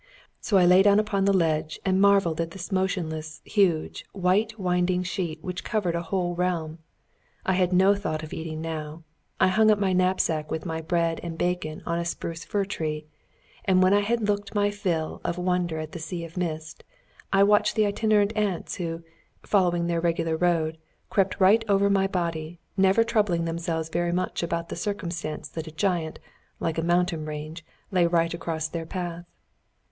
So 0.39 0.57
I 0.57 0.65
lay 0.65 0.81
down 0.81 0.99
upon 0.99 1.25
the 1.25 1.31
rocky 1.31 1.37
ledge, 1.45 1.79
and 1.85 2.01
marvelled 2.01 2.41
at 2.41 2.49
this 2.49 2.71
motionless, 2.71 3.39
huge, 3.45 4.03
white 4.13 4.57
winding 4.59 5.03
sheet 5.03 5.43
which 5.43 5.63
covered 5.63 5.93
a 5.93 6.01
whole 6.01 6.33
realm. 6.33 6.79
I 7.45 7.53
had 7.53 7.71
no 7.71 7.93
thought 7.93 8.23
of 8.23 8.33
eating 8.33 8.61
now. 8.61 9.03
I 9.39 9.49
hung 9.49 9.69
up 9.69 9.77
my 9.77 9.93
knapsack 9.93 10.49
with 10.49 10.65
my 10.65 10.81
bread 10.81 11.19
and 11.21 11.37
bacon 11.37 11.83
on 11.85 11.99
a 11.99 12.03
spruce 12.05 12.43
fir 12.43 12.65
tree, 12.65 13.05
and 13.65 13.83
when 13.83 13.93
I 13.93 13.99
had 13.99 14.27
looked 14.27 14.55
my 14.55 14.71
fill 14.71 15.21
of 15.23 15.37
wonder 15.37 15.77
at 15.77 15.91
the 15.91 15.99
sea 15.99 16.25
of 16.25 16.35
mist, 16.35 16.83
I 17.31 17.43
watched 17.43 17.75
the 17.75 17.85
itinerant 17.85 18.35
ants 18.35 18.77
who, 18.77 19.03
following 19.43 19.85
their 19.85 20.01
regular 20.01 20.35
road, 20.35 20.79
crept 21.11 21.39
right 21.39 21.63
over 21.69 21.91
my 21.91 22.07
body, 22.07 22.59
never 22.75 23.03
troubling 23.03 23.45
themselves 23.45 23.89
very 23.89 24.11
much 24.11 24.41
about 24.41 24.69
the 24.69 24.75
circumstance 24.75 25.47
that 25.49 25.67
a 25.67 25.71
giant, 25.71 26.17
like 26.59 26.79
a 26.79 26.83
mountain 26.83 27.23
range, 27.27 27.63
lay 27.91 28.07
right 28.07 28.33
across 28.33 28.67
their 28.67 28.87
path. 28.87 29.27